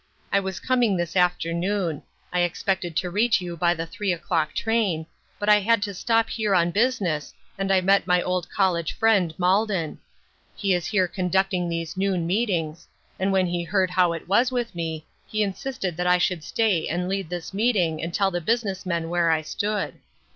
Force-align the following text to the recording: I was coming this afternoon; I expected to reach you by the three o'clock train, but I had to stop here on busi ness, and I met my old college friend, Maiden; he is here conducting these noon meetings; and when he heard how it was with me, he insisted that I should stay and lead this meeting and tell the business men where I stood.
I 0.31 0.39
was 0.39 0.59
coming 0.59 0.97
this 0.97 1.15
afternoon; 1.15 2.01
I 2.33 2.39
expected 2.39 2.95
to 2.97 3.11
reach 3.11 3.39
you 3.39 3.55
by 3.55 3.75
the 3.75 3.85
three 3.85 4.11
o'clock 4.11 4.55
train, 4.55 5.05
but 5.37 5.47
I 5.47 5.59
had 5.59 5.83
to 5.83 5.93
stop 5.93 6.27
here 6.27 6.55
on 6.55 6.73
busi 6.73 7.01
ness, 7.01 7.35
and 7.55 7.71
I 7.71 7.81
met 7.81 8.07
my 8.07 8.19
old 8.19 8.49
college 8.49 8.93
friend, 8.93 9.31
Maiden; 9.37 9.99
he 10.55 10.73
is 10.73 10.87
here 10.87 11.07
conducting 11.07 11.69
these 11.69 11.97
noon 11.97 12.25
meetings; 12.25 12.87
and 13.19 13.31
when 13.31 13.45
he 13.45 13.61
heard 13.63 13.91
how 13.91 14.11
it 14.13 14.27
was 14.27 14.51
with 14.51 14.73
me, 14.73 15.05
he 15.27 15.43
insisted 15.43 15.95
that 15.97 16.07
I 16.07 16.17
should 16.17 16.43
stay 16.43 16.87
and 16.87 17.07
lead 17.07 17.29
this 17.29 17.53
meeting 17.53 18.01
and 18.01 18.11
tell 18.11 18.31
the 18.31 18.41
business 18.41 18.87
men 18.87 19.07
where 19.07 19.29
I 19.29 19.43
stood. 19.43 19.99